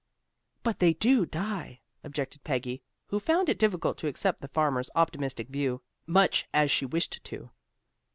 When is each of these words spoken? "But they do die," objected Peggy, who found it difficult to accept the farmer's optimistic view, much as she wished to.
"But 0.63 0.79
they 0.79 0.93
do 0.93 1.27
die," 1.27 1.81
objected 2.03 2.43
Peggy, 2.43 2.81
who 3.09 3.19
found 3.19 3.49
it 3.49 3.59
difficult 3.59 3.99
to 3.99 4.07
accept 4.07 4.41
the 4.41 4.47
farmer's 4.47 4.89
optimistic 4.95 5.47
view, 5.49 5.83
much 6.07 6.47
as 6.55 6.71
she 6.71 6.87
wished 6.87 7.23
to. 7.25 7.51